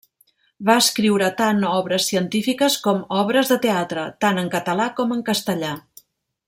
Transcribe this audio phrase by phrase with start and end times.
[0.69, 5.77] Va escriure tant obres científiques com obres de teatre, tant en català com en castellà.